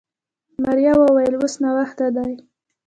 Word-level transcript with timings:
ماريا 0.63 0.93
وويل 1.01 1.33
اوس 1.37 1.53
ناوخته 1.63 2.05
دی. 2.15 2.33